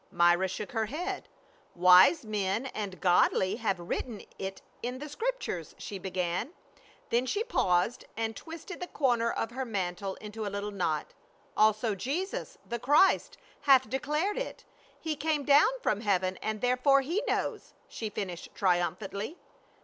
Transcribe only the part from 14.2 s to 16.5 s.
it. He came down from heaven